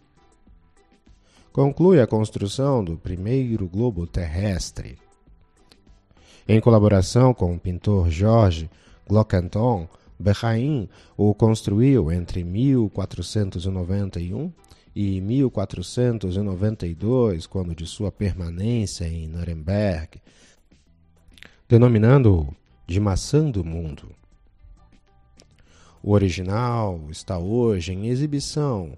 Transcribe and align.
conclui 1.53 2.01
a 2.01 2.07
construção 2.07 2.83
do 2.83 2.97
primeiro 2.97 3.69
globo 3.69 4.07
terrestre. 4.07 4.99
Em 6.49 6.59
colaboração 6.61 7.35
com 7.35 7.55
o 7.55 7.61
pintor 7.61 8.09
Georges 8.09 8.71
Glockenton, 9.07 9.87
Berrain 10.19 10.89
o 11.17 11.33
construiu 11.35 12.11
entre 12.11 12.43
1491 12.43 14.51
e 14.95 15.21
1492, 15.21 17.47
quando 17.47 17.75
de 17.75 17.87
sua 17.87 18.11
permanência 18.11 19.07
em 19.07 19.29
Nuremberg, 19.29 20.23
denominando-o 21.69 22.57
de 22.87 22.99
maçã 22.99 23.51
do 23.51 23.63
mundo. 23.63 24.11
O 26.03 26.13
original 26.13 26.99
está 27.11 27.37
hoje 27.37 27.93
em 27.93 28.07
exibição 28.07 28.97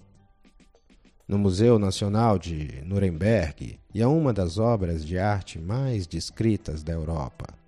no 1.27 1.37
Museu 1.37 1.77
Nacional 1.77 2.39
de 2.39 2.81
Nuremberg 2.85 3.77
e 3.93 4.01
é 4.01 4.07
uma 4.07 4.31
das 4.31 4.57
obras 4.57 5.05
de 5.05 5.19
arte 5.19 5.59
mais 5.59 6.07
descritas 6.07 6.81
da 6.81 6.93
Europa. 6.93 7.58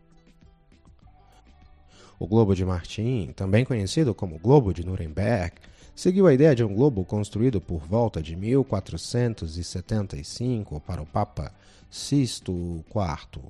O 2.21 2.27
Globo 2.27 2.53
de 2.53 2.63
Martin, 2.63 3.33
também 3.35 3.65
conhecido 3.65 4.13
como 4.13 4.37
Globo 4.37 4.75
de 4.75 4.85
Nuremberg, 4.85 5.55
seguiu 5.95 6.27
a 6.27 6.33
ideia 6.35 6.53
de 6.53 6.63
um 6.63 6.71
globo 6.71 7.03
construído 7.03 7.59
por 7.59 7.79
volta 7.79 8.21
de 8.21 8.35
1475 8.35 10.79
para 10.81 11.01
o 11.01 11.05
Papa 11.07 11.51
Sisto 11.89 12.85
IV, 12.87 13.41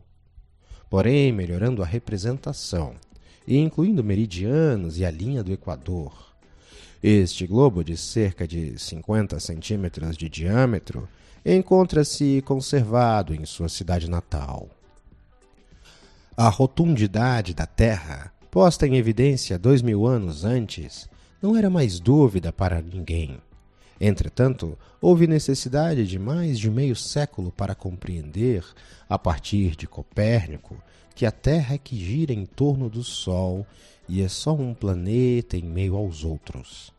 porém 0.90 1.34
melhorando 1.34 1.84
a 1.84 1.86
representação 1.86 2.96
e 3.46 3.58
incluindo 3.58 4.06
meridianos 4.06 4.98
e 4.98 5.04
a 5.04 5.12
linha 5.12 5.44
do 5.44 5.52
Equador. 5.52 6.34
Este 7.04 7.46
globo, 7.46 7.84
de 7.84 7.98
cerca 7.98 8.48
de 8.48 8.80
50 8.80 9.38
centímetros 9.42 10.16
de 10.16 10.30
diâmetro, 10.30 11.10
encontra-se 11.46 12.42
conservado 12.44 13.36
em 13.36 13.44
sua 13.44 13.68
cidade 13.68 14.10
natal. 14.10 14.70
A 16.38 16.48
rotundidade 16.48 17.54
da 17.54 17.66
Terra 17.66 18.32
posta 18.52 18.86
em 18.86 18.98
evidência 18.98 19.58
dois 19.58 19.82
mil 19.82 20.06
anos 20.06 20.44
antes, 20.44 21.10
não 21.42 21.56
era 21.56 21.70
mais 21.70 22.00
dúvida 22.02 22.52
para 22.52 22.82
ninguém. 22.82 23.40
Entretanto, 24.00 24.78
houve 25.00 25.26
necessidade 25.26 26.06
de 26.06 26.20
mais 26.20 26.60
de 26.60 26.70
meio 26.70 26.96
século 26.96 27.52
para 27.52 27.74
compreender, 27.74 28.64
a 29.08 29.18
partir 29.18 29.76
de 29.76 29.88
Copérnico, 29.88 30.76
que 31.16 31.26
a 31.26 31.32
Terra 31.32 31.76
é 31.76 31.78
que 31.78 31.96
gira 31.96 32.34
em 32.34 32.46
torno 32.46 32.90
do 32.90 33.04
Sol 33.04 33.66
e 34.10 34.22
é 34.22 34.28
só 34.28 34.54
um 34.54 34.74
planeta 34.74 35.56
em 35.56 35.64
meio 35.64 35.96
aos 35.96 36.26
outros. 36.26 36.92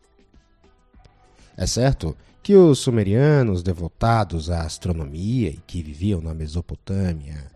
É 1.55 1.67
certo 1.67 2.17
que 2.41 2.55
os 2.55 2.79
sumerianos 2.79 3.61
devotados 3.61 4.49
à 4.49 4.61
astronomia 4.61 5.49
e 5.49 5.59
que 5.67 5.83
viviam 5.83 6.19
na 6.19 6.33
Mesopotâmia 6.33 7.52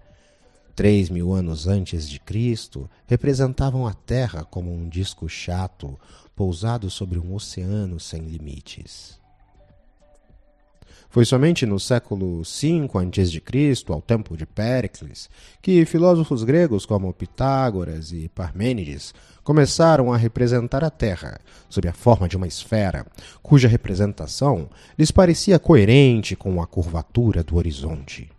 três 0.78 1.10
mil 1.10 1.34
anos 1.34 1.68
antes 1.68 2.08
de 2.08 2.20
Cristo, 2.20 2.88
representavam 3.08 3.88
a 3.88 3.96
Terra 3.96 4.46
como 4.46 4.72
um 4.72 4.88
disco 4.88 5.28
chato 5.28 6.00
pousado 6.36 6.88
sobre 6.88 7.18
um 7.18 7.34
oceano 7.34 8.00
sem 8.00 8.22
limites. 8.22 9.20
Foi 11.10 11.26
somente 11.26 11.66
no 11.66 11.80
século 11.80 12.44
V 12.44 12.90
a.C., 12.94 13.86
ao 13.88 14.02
tempo 14.04 14.38
de 14.38 14.46
Péricles, 14.46 15.32
que 15.64 15.84
filósofos 15.84 16.44
gregos 16.44 16.86
como 16.86 17.12
Pitágoras 17.12 18.12
e 18.12 18.30
Parmênides 18.30 19.16
começaram 19.44 20.14
a 20.14 20.18
representar 20.18 20.84
a 20.84 20.92
Terra 20.92 21.40
sob 21.68 21.88
a 21.88 21.94
forma 21.94 22.30
de 22.30 22.38
uma 22.38 22.46
esfera, 22.46 23.04
cuja 23.42 23.68
representação 23.68 24.70
lhes 24.96 25.10
parecia 25.10 25.58
coerente 25.58 26.36
com 26.36 26.62
a 26.62 26.68
curvatura 26.68 27.44
do 27.44 27.56
horizonte. 27.56 28.37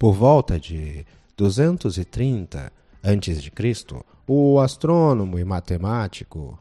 Por 0.00 0.14
volta 0.14 0.58
de 0.58 1.04
230 1.36 2.72
a.C., 3.02 4.04
o 4.26 4.58
astrônomo 4.58 5.38
e 5.38 5.44
matemático 5.44 6.58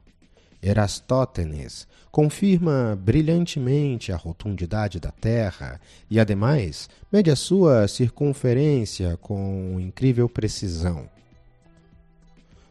Erastótenes 0.62 1.88
confirma 2.12 3.00
brilhantemente 3.02 4.12
a 4.12 4.18
rotundidade 4.18 5.00
da 5.00 5.10
Terra 5.10 5.80
e, 6.12 6.20
ademais, 6.20 6.90
mede 7.10 7.32
a 7.32 7.36
sua 7.38 7.88
circunferência 7.88 9.16
com 9.22 9.78
incrível 9.80 10.28
precisão. 10.28 11.08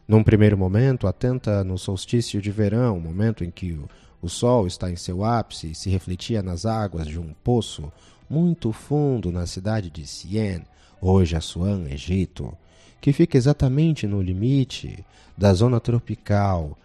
Num 0.07 0.21
primeiro 0.21 0.55
momento, 0.55 1.07
atenta 1.07 1.63
no 1.63 1.79
solstício 1.79 2.39
de 2.39 2.51
verão, 2.51 2.99
momento 2.99 3.43
em 3.43 3.49
que 3.49 3.75
o, 4.21 4.29
sol 4.29 4.67
está 4.67 4.91
em 4.91 4.95
seu 4.95 5.23
ápice 5.23 5.71
e 5.71 5.75
se 5.75 5.89
refletia 5.89 6.43
nas 6.43 6.63
águas 6.67 7.07
de 7.07 7.17
um 7.17 7.33
poço 7.43 7.91
muito 8.29 8.71
fundo 8.71 9.31
na 9.31 9.47
cidade 9.47 9.89
de 9.89 10.05
Sien, 10.05 10.61
hoje 11.01 11.35
Assuan, 11.35 11.89
Egito, 11.89 12.55
que 13.01 13.11
fica 13.11 13.37
exatamente 13.37 14.05
no 14.05 14.21
limite 14.21 15.03
da 15.37 15.53
zona 15.53 15.79
tropical 15.79 16.77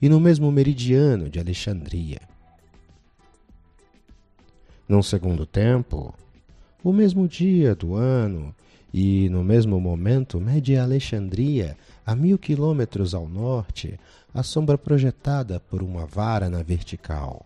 e 0.00 0.08
no 0.08 0.20
mesmo 0.20 0.50
meridiano 0.50 1.28
de 1.28 1.38
Alexandria. 1.38 2.20
Num 4.88 5.02
segundo 5.02 5.44
tempo, 5.44 6.14
o 6.82 6.92
mesmo 6.92 7.26
dia 7.26 7.74
do 7.74 7.94
ano 7.94 8.54
e 8.94 9.28
no 9.28 9.42
mesmo 9.42 9.80
momento 9.80 10.40
mede 10.40 10.76
Alexandria 10.76 11.76
a 12.06 12.14
mil 12.14 12.38
quilômetros 12.38 13.14
ao 13.14 13.28
norte 13.28 13.98
a 14.32 14.42
sombra 14.42 14.78
projetada 14.78 15.58
por 15.58 15.82
uma 15.82 16.06
vara 16.06 16.48
na 16.48 16.62
vertical. 16.62 17.44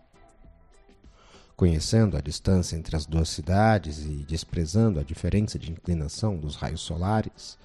Conhecendo 1.61 2.17
a 2.17 2.21
distância 2.21 2.75
entre 2.75 2.95
as 2.95 3.05
duas 3.05 3.29
cidades 3.29 3.99
e 3.99 4.25
desprezando 4.27 4.99
a 4.99 5.03
diferença 5.03 5.59
de 5.59 5.71
inclinação 5.71 6.35
dos 6.35 6.55
raios 6.55 6.81
solares, 6.81 7.55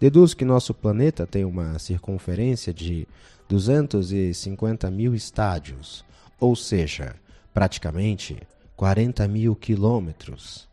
deduz 0.00 0.34
que 0.34 0.44
nosso 0.44 0.74
planeta 0.74 1.28
tem 1.28 1.44
uma 1.44 1.78
circunferência 1.78 2.74
de 2.74 3.06
250 3.48 4.90
mil 4.90 5.14
estádios, 5.14 6.04
ou 6.40 6.56
seja, 6.56 7.14
praticamente 7.54 8.36
40 8.74 9.28
mil 9.28 9.54
quilômetros, 9.54 10.68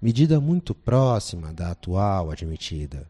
medida 0.00 0.38
muito 0.38 0.76
próxima 0.76 1.52
da 1.52 1.72
atual 1.72 2.30
admitida. 2.30 3.04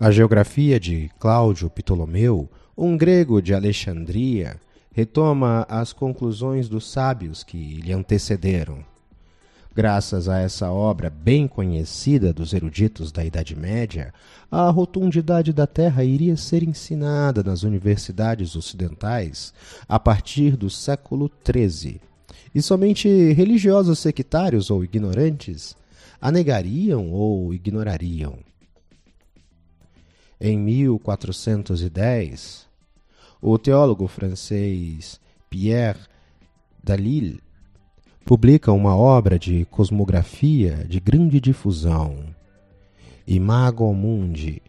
A 0.00 0.10
geografia 0.10 0.80
de 0.80 1.10
Cláudio 1.18 1.68
Ptolomeu, 1.68 2.50
um 2.74 2.96
grego 2.96 3.42
de 3.42 3.52
Alexandria, 3.52 4.58
retoma 4.92 5.66
as 5.68 5.92
conclusões 5.92 6.68
dos 6.68 6.88
sábios 6.90 7.42
que 7.42 7.80
lhe 7.80 7.92
antecederam. 7.92 8.84
Graças 9.74 10.28
a 10.28 10.38
essa 10.38 10.70
obra 10.70 11.08
bem 11.08 11.48
conhecida 11.48 12.30
dos 12.30 12.52
eruditos 12.52 13.10
da 13.10 13.24
Idade 13.24 13.56
Média, 13.56 14.12
a 14.50 14.68
rotundidade 14.68 15.50
da 15.50 15.66
Terra 15.66 16.04
iria 16.04 16.36
ser 16.36 16.62
ensinada 16.62 17.42
nas 17.42 17.62
universidades 17.62 18.54
ocidentais 18.54 19.54
a 19.88 19.98
partir 19.98 20.58
do 20.58 20.68
século 20.68 21.30
XIII, 21.42 21.98
e 22.54 22.60
somente 22.60 23.08
religiosos 23.32 23.98
sectários 23.98 24.70
ou 24.70 24.84
ignorantes 24.84 25.74
a 26.20 26.30
negariam 26.30 27.10
ou 27.10 27.54
ignorariam. 27.54 28.40
Em 30.38 30.58
1410, 30.58 32.70
o 33.42 33.58
teólogo 33.58 34.06
francês 34.06 35.20
Pierre 35.50 35.98
Dalil 36.82 37.40
publica 38.24 38.70
uma 38.70 38.96
obra 38.96 39.36
de 39.36 39.64
cosmografia 39.64 40.86
de 40.88 41.00
grande 41.00 41.40
difusão, 41.40 42.24
Imago 43.26 43.92
Mundi, 43.92 44.62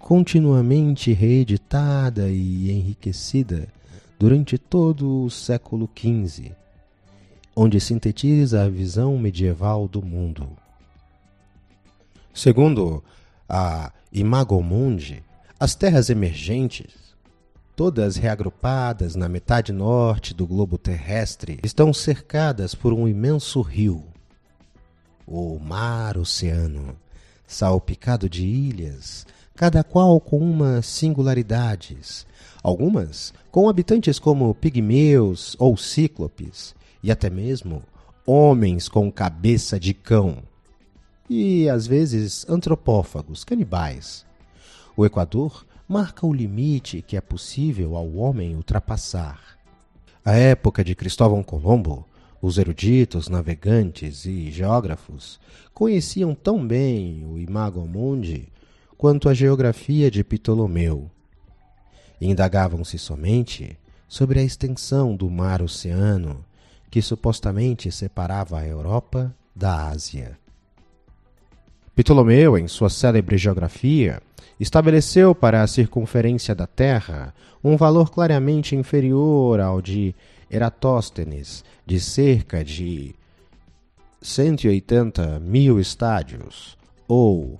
continuamente 0.00 1.12
reeditada 1.12 2.28
e 2.28 2.72
enriquecida 2.72 3.68
durante 4.18 4.58
todo 4.58 5.22
o 5.22 5.30
século 5.30 5.88
XV, 5.96 6.50
onde 7.54 7.78
sintetiza 7.78 8.64
a 8.64 8.68
visão 8.68 9.16
medieval 9.16 9.86
do 9.86 10.02
mundo. 10.04 10.48
Segundo 12.34 13.02
a 13.48 13.92
Imago 14.12 14.60
Mundi, 14.60 15.22
as 15.58 15.76
terras 15.76 16.10
emergentes, 16.10 17.05
todas 17.76 18.16
reagrupadas 18.16 19.14
na 19.14 19.28
metade 19.28 19.70
norte 19.70 20.32
do 20.32 20.46
globo 20.46 20.78
terrestre, 20.78 21.60
estão 21.62 21.92
cercadas 21.92 22.74
por 22.74 22.94
um 22.94 23.06
imenso 23.06 23.60
rio, 23.60 24.02
o 25.26 25.58
Mar 25.58 26.16
Oceano, 26.16 26.96
salpicado 27.46 28.30
de 28.30 28.46
ilhas, 28.46 29.26
cada 29.54 29.84
qual 29.84 30.18
com 30.18 30.38
umas 30.38 30.86
singularidades, 30.86 32.26
algumas 32.62 33.34
com 33.50 33.68
habitantes 33.68 34.18
como 34.18 34.54
pigmeus 34.54 35.54
ou 35.58 35.76
cíclopes, 35.76 36.74
e 37.02 37.10
até 37.10 37.28
mesmo 37.28 37.82
homens 38.26 38.88
com 38.88 39.12
cabeça 39.12 39.78
de 39.78 39.92
cão, 39.92 40.38
e 41.28 41.68
às 41.68 41.86
vezes 41.86 42.48
antropófagos, 42.48 43.44
canibais. 43.44 44.24
O 44.96 45.04
Equador 45.04 45.66
marca 45.88 46.26
o 46.26 46.32
limite 46.32 47.00
que 47.00 47.16
é 47.16 47.20
possível 47.20 47.96
ao 47.96 48.12
homem 48.14 48.56
ultrapassar. 48.56 49.56
A 50.24 50.32
época 50.32 50.82
de 50.82 50.94
Cristóvão 50.94 51.42
Colombo, 51.42 52.04
os 52.42 52.58
eruditos, 52.58 53.28
navegantes 53.28 54.26
e 54.26 54.50
geógrafos 54.50 55.38
conheciam 55.72 56.34
tão 56.34 56.66
bem 56.66 57.24
o 57.24 57.38
Imago 57.38 57.86
Mundi 57.86 58.48
quanto 58.98 59.28
a 59.28 59.34
geografia 59.34 60.10
de 60.10 60.24
Ptolomeu. 60.24 61.10
Indagavam-se 62.20 62.98
somente 62.98 63.78
sobre 64.08 64.40
a 64.40 64.42
extensão 64.42 65.14
do 65.14 65.30
mar 65.30 65.62
oceano 65.62 66.44
que 66.90 67.00
supostamente 67.02 67.92
separava 67.92 68.58
a 68.58 68.66
Europa 68.66 69.34
da 69.54 69.88
Ásia. 69.88 70.38
Ptolomeu, 71.96 72.58
em 72.58 72.68
sua 72.68 72.90
célebre 72.90 73.38
geografia, 73.38 74.20
estabeleceu 74.60 75.34
para 75.34 75.62
a 75.62 75.66
circunferência 75.66 76.54
da 76.54 76.66
Terra 76.66 77.34
um 77.64 77.74
valor 77.74 78.10
claramente 78.10 78.76
inferior 78.76 79.60
ao 79.60 79.80
de 79.80 80.14
Eratóstenes, 80.50 81.64
de 81.86 81.98
cerca 81.98 82.62
de 82.62 83.14
180 84.20 85.40
mil 85.40 85.80
estádios, 85.80 86.76
ou 87.08 87.58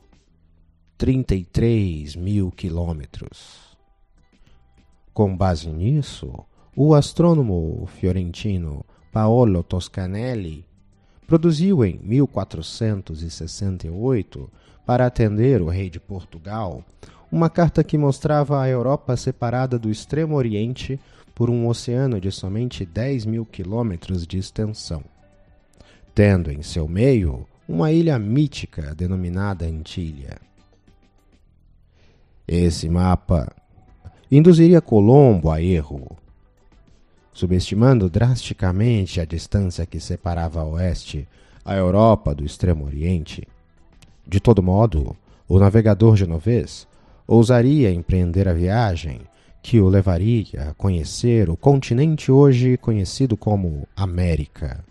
33 0.99 2.15
mil 2.15 2.51
quilômetros. 2.51 3.75
Com 5.15 5.35
base 5.35 5.71
nisso, 5.71 6.31
o 6.77 6.95
astrônomo 6.95 7.89
fiorentino 7.99 8.85
Paolo 9.11 9.63
Toscanelli 9.63 10.66
produziu 11.27 11.85
em 11.85 11.99
1468 12.03 14.51
para 14.87 15.07
atender 15.07 15.61
o 15.61 15.69
rei 15.69 15.91
de 15.91 15.99
Portugal, 15.99 16.85
uma 17.31 17.51
carta 17.51 17.83
que 17.83 17.99
mostrava 17.99 18.63
a 18.63 18.69
Europa 18.69 19.17
separada 19.17 19.77
do 19.79 19.91
Extremo 19.91 20.37
Oriente 20.37 21.01
por 21.35 21.51
um 21.51 21.67
oceano 21.67 22.21
de 22.21 22.31
somente 22.31 22.87
10 22.87 23.27
mil 23.27 23.45
quilômetros 23.45 24.27
de 24.27 24.39
extensão, 24.39 25.03
tendo 26.15 26.51
em 26.51 26.63
seu 26.63 26.89
meio 26.89 27.47
uma 27.69 27.91
ilha 27.91 28.19
mítica 28.19 28.95
denominada 28.95 29.67
Antilha. 29.67 30.39
Esse 32.47 32.89
mapa 32.89 33.53
induziria 34.31 34.81
Colombo 34.81 35.51
a 35.51 35.61
erro, 35.61 36.17
subestimando 37.37 38.09
drasticamente 38.09 39.21
a 39.21 39.27
distância 39.27 39.85
que 39.85 40.01
separava 40.01 40.63
a 40.63 40.65
oeste 40.65 41.29
a 41.63 41.75
Europa 41.75 42.35
do 42.35 42.43
Extremo 42.43 42.87
Oriente. 42.87 43.47
De 44.27 44.41
todo 44.41 44.63
modo, 44.63 45.15
o 45.47 45.59
navegador 45.59 46.17
genovês 46.17 46.89
ousaria 47.27 47.93
empreender 47.93 48.49
a 48.49 48.55
viagem 48.55 49.21
que 49.63 49.79
o 49.79 49.87
levaria 49.87 50.71
a 50.71 50.75
conhecer 50.75 51.51
o 51.51 51.59
continente 51.59 52.33
hoje 52.33 52.79
conhecido 52.79 53.37
como 53.37 53.87
América. 53.95 54.83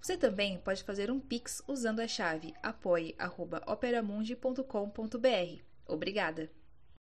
Você 0.01 0.17
também 0.17 0.57
pode 0.57 0.83
fazer 0.83 1.09
um 1.09 1.19
Pix 1.19 1.63
usando 1.65 2.01
a 2.01 2.07
chave 2.07 2.53
apoie.operamundi.com.br. 2.61 5.61
Obrigada! 5.87 6.64